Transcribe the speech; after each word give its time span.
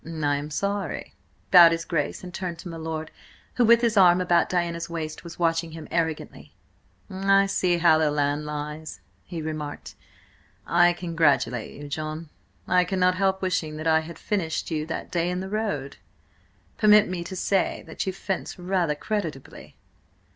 "I 0.03 0.37
am 0.37 0.49
sorry," 0.49 1.13
bowed 1.51 1.71
his 1.71 1.85
Grace, 1.85 2.23
and 2.23 2.33
turned 2.33 2.57
to 2.57 2.67
my 2.69 2.77
lord, 2.77 3.11
who, 3.53 3.63
with 3.65 3.81
his 3.81 3.97
arm 3.97 4.19
about 4.19 4.49
Diana's 4.49 4.89
waist, 4.89 5.23
was 5.23 5.37
watching 5.37 5.73
him 5.73 5.87
arrogantly. 5.91 6.55
"I 7.07 7.45
see 7.45 7.77
how 7.77 7.99
the 7.99 8.09
land 8.09 8.43
lies," 8.43 8.99
he 9.23 9.43
remarked. 9.43 9.93
"I 10.65 10.93
congratulate 10.93 11.79
you, 11.79 11.87
John. 11.87 12.29
I 12.67 12.83
cannot 12.83 13.13
help 13.13 13.43
wishing 13.43 13.77
that 13.77 13.85
I 13.85 13.99
had 13.99 14.17
finished 14.17 14.71
you 14.71 14.87
that 14.87 15.11
day 15.11 15.29
in 15.29 15.39
the 15.39 15.49
road. 15.49 15.97
Permit 16.79 17.07
me 17.07 17.23
to 17.23 17.35
say 17.35 17.83
that 17.85 18.07
you 18.07 18.11
fence 18.11 18.57
rather 18.57 18.95
creditably." 18.95 19.75